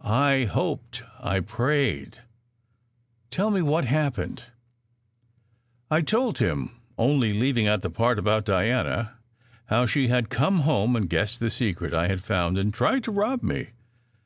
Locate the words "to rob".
13.04-13.42